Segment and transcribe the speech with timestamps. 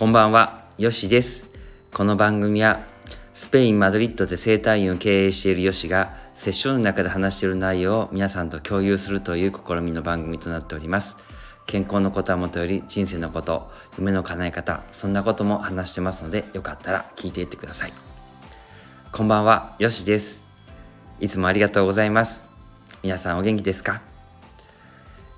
[0.00, 1.46] こんばんは、よしです。
[1.92, 2.86] この番組は
[3.34, 11.18] スペイン・マドリッドで生態院を経営しているよしがセッションの中で話している内容を皆さんと共有するという試みの番組となっております。
[11.66, 17.92] 健康のことはもとより人生のこと、夢の叶え方、そんなことも話してますのでよかったら聞いていってください。
[19.12, 20.46] こんばんは、よしです。
[21.20, 22.46] いつもありがとうございます。
[23.02, 24.00] 皆さんお元気ですか？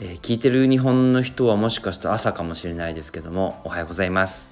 [0.00, 4.47] えー、聞いてる日本の人はもしかしたら朝かもしれないですけども、おはようございます。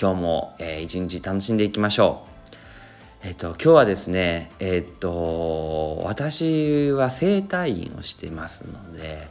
[0.00, 2.22] 今日も、えー、一日楽しんでいきましょ
[3.24, 3.26] う。
[3.26, 9.26] えっ、ー、と、今日はですね、えっ、と、私は整体院をしてますので、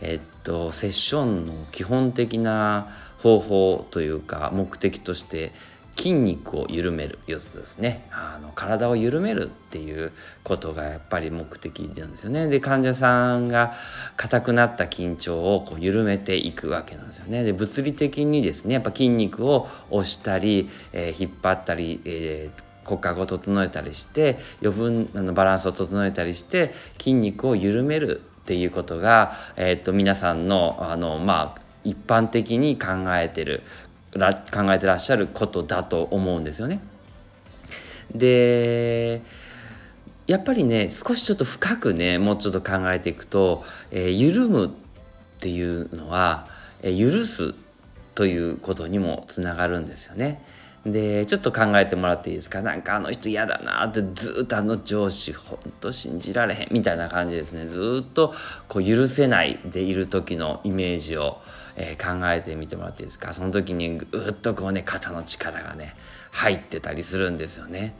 [0.00, 5.52] えっと、セッションの基本的な方法というか、目的として、
[5.98, 8.06] 筋肉を緩める要素ですね。
[8.12, 10.12] あの体を緩めるっていう
[10.44, 12.46] ことがやっぱり目的なんですよね。
[12.46, 13.74] で患者さんが
[14.16, 17.42] 硬くなった緊張をこう緩めていくわけなんですよね。
[17.42, 33.62] で物理的にですねやっぱ筋肉を押したり、えー、引っ張ったり、えー骨格を整えたりして余分あのバランスを整えたりして筋肉を緩めるっていうことが、えー、っと皆さんのあのまあ一般的に考えてる
[34.12, 36.80] 考えてらっしゃることだと思うんですよね。
[38.14, 39.22] で
[40.26, 44.70] やっぱりね少しちょっと深くねもうちょっと考えていくと、えー、緩むっ
[45.40, 46.46] ていうのは、
[46.82, 47.54] えー、許す
[48.14, 50.42] ということにもつながるんですよね。
[50.86, 52.62] でちょっと考えてもらっていいですか？
[52.62, 57.66] なんかあの人嫌だなってずっとあの上司ほんと信じられへんみたいな感じですね。
[57.66, 58.32] ずっと
[58.68, 61.38] こう許せないでいる時のイメージを、
[61.76, 63.34] えー、考えてみてもらっていいですか？
[63.34, 65.94] その時にぐっとこうね肩の力がね
[66.30, 67.94] 入ってたりするんですよね。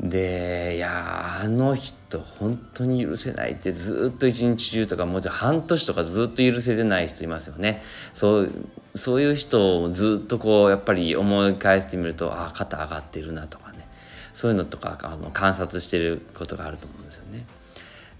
[0.00, 7.82] でいやあの人本当に許せないってずっと一日中とかもうちょ半年とかずっと許せてない人いますよね。
[8.12, 8.52] そう
[8.94, 13.88] そういう人をずっとこうやっぱり思い返してみるとああ肩上がってるなとかね。
[14.34, 17.46] そういうのとかあの観察してることがあると思うんですよね。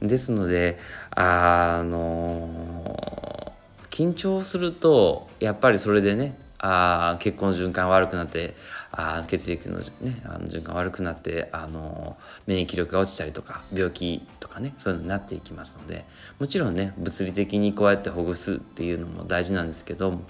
[0.00, 0.78] ですので
[1.10, 3.54] あの
[3.91, 6.38] 緊張するとやっぱりそれでね
[6.69, 8.56] あ血行の循環悪くなって
[8.91, 12.16] あ血液の,、ね、あの循環悪くなってあの
[12.47, 16.04] 免疫力が落ちたりとか病気とかねそういうのになっていきますので
[16.41, 20.21] もちろんね物理的にこうやってほぐすっていうのも大事なんですけど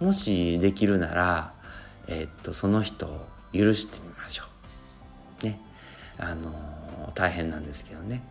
[0.00, 1.52] もしできるなら、
[2.08, 4.44] えー、っとその人を許してみましょ
[5.42, 5.44] う。
[5.44, 5.60] ね
[6.18, 8.22] あの大変なんですけどね。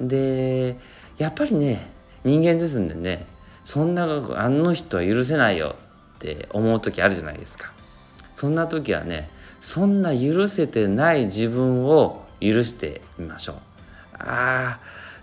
[0.00, 0.76] で
[1.18, 1.78] やっぱりね
[2.24, 3.26] 人間ですんでね
[3.64, 5.76] そんなあの人は許せないよ
[6.20, 7.72] って思う時あるじゃないですか。
[8.34, 9.30] そんな時はね
[9.62, 13.56] そんな許せてない自分を許してみましょう。
[14.18, 14.80] ああ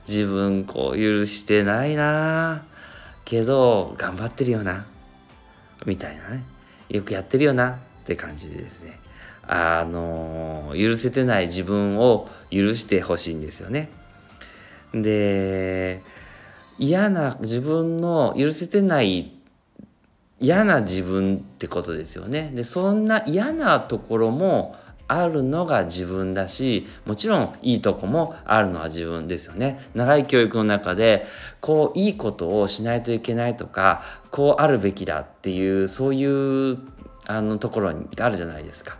[0.07, 2.63] 自分こう許してないな
[3.25, 4.87] けど頑張ってるよな。
[5.85, 6.43] みたいなね。
[6.89, 7.69] よくやってるよな。
[7.69, 7.75] っ
[8.05, 8.99] て感じでですね。
[9.47, 13.89] あの許せてない自分を許してほしいんですよね。
[14.93, 16.01] で
[16.79, 19.36] 嫌な自分の許せてない
[20.39, 22.51] 嫌な自分ってことですよね。
[22.53, 24.75] でそんな嫌なところも
[25.07, 29.79] あるのが自分だしもちろんいいとこもあるのは自分ですよね。
[29.95, 31.25] 長い教育の中で
[31.61, 36.25] こういいことをしないといけないとかこうあるべきだっていうそうい
[36.73, 36.77] う
[37.25, 38.97] あのところにあるじゃないですか。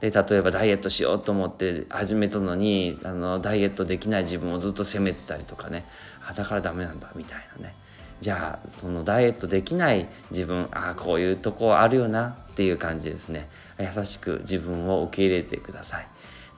[0.00, 5.86] で例えばダイエットしようと思って始めたのにあのダイエットできない自分をずっと責めてたりとかね
[6.28, 7.74] あだからダメなんだみたいなね
[8.20, 13.48] じゃあそのダイエットできない自分ああこういうとこあるよなっていう感じですね。
[13.78, 16.08] 優しく自分を受け入れてください。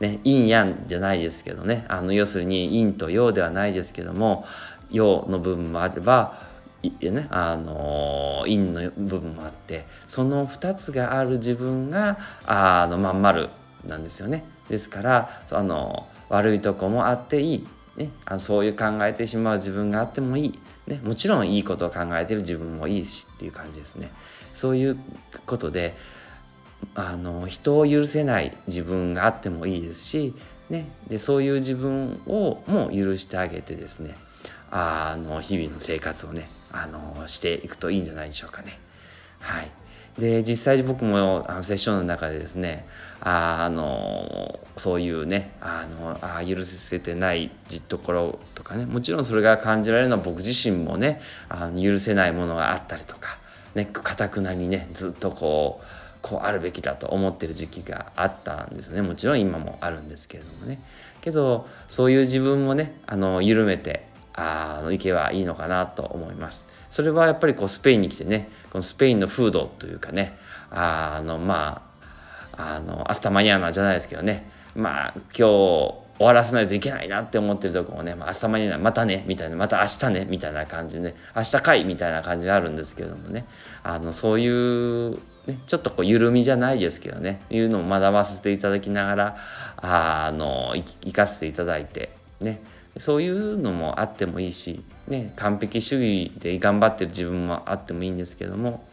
[0.01, 1.85] ね、陰陽じゃないですけどね。
[1.89, 4.45] あの要するに陰と陽ではないですけども
[4.91, 6.47] 陽の部分もあれば
[6.83, 13.49] いね、あの陰の部分もあってその2つがある自分があのまん丸
[13.85, 14.45] なんですよね。
[14.69, 17.69] ですからあの悪いとこもあっていい。
[17.99, 24.11] ね、あのそういう考えてしまう自分があってもいい、ね、もちろんいいことを考えてる自分もいいしっていう感じですね。
[24.55, 24.99] そういう
[25.47, 25.95] ことで
[26.95, 30.35] あの人を許せない自分があってもいいですし、
[30.71, 34.17] ね、でそういう自分をも許してあげてですね
[34.71, 38.79] あの日々の生活をねあのしていくといいんじゃないでしょうかね。
[39.41, 39.71] はい。
[40.19, 42.87] で実際僕もあのセッションの中でですね
[43.21, 47.51] ああのそういうねあのあ許せてない
[47.89, 53.39] ところとかねもちろんそれが感じられるのは僕自身もねあの許せないものがあったりとか
[53.75, 55.87] ねかたくなにねずっとこう
[56.21, 59.03] こうあるべきだと思ってる時期があったんですね。
[59.03, 60.81] もちろん今もあるんですけれどもね。
[61.21, 64.08] けどそういう自分もねあの緩めて
[64.39, 66.69] あのいけばいいのかなと思います。
[66.91, 70.39] それはやっぱりこうスペインに来てねこのスペインの風土というかね
[70.71, 71.83] あのま
[72.53, 75.43] ああのアスタマニアナじゃないですけどねまあ今日
[76.19, 83.47] 終わらせないといけないなって思ってるとこもね、まあ、明日間にまたねみたいなまた明日ねみたいな感じで、明日かいみたいな感じがあるんですけどもね
[83.85, 85.19] あのそういう
[85.49, 89.37] ね、ちょっとこう緩みじゃないですけどねいうのを学ばせていただきながら
[89.79, 92.61] あの生かせていただいてね
[92.97, 98.85] そういうのもあってもいいし、ね、完璧主義で頑張ってる自分もあってもいいんですけども、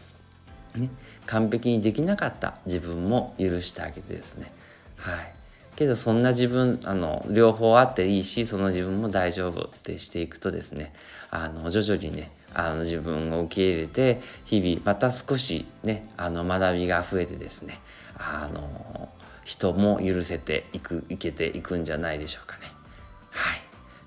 [0.75, 0.89] ね、
[1.25, 4.51] 完璧にできなかった自分も許してあげてですね
[4.97, 5.35] はい
[5.75, 10.93] けどそんな自分あの両方あっていいしその自分も大丈夫ってしていくとですね
[11.31, 17.79] あの徐々にねあの自分を受け入れて日々また少しねあの学びが増えてですね
[18.17, 19.09] あの
[19.43, 22.74] 人も許せていくいけていくんじゃないでしょうかね。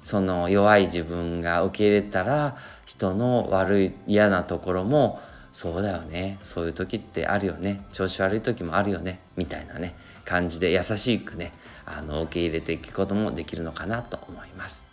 [0.08, 2.56] その弱い自分が受け入れたら
[2.86, 5.20] 人の悪い嫌なところも
[5.52, 6.38] そうだよね。
[6.40, 7.84] そういう時ってあるよね。
[7.92, 9.20] 調子悪い時もあるよね。
[9.36, 9.94] みたいなね。
[10.24, 11.52] 感じで優しくね
[11.84, 14.86] あの受け入れていくこともできるのかなと思います。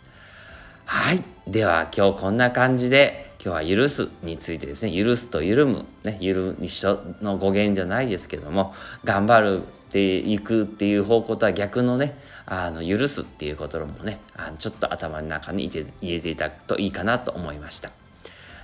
[0.84, 1.24] はい。
[1.46, 17.92] では今日こんな感じで今日は許すについてですね許すと緩むねゆる一緒の語源じゃないですけども頑張るっていくっていう方向とは逆のねあの許すっていうこともねあのちょっと頭の中に入れていただくといいかなと思いました。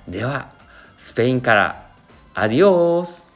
[0.09, 0.51] では
[0.99, 1.87] スペインから
[2.35, 3.32] アディオース。